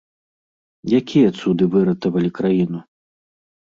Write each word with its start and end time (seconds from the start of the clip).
Якія 1.01 1.35
цуды 1.43 1.63
выратавалі 1.77 2.29
краіну? 2.43 2.79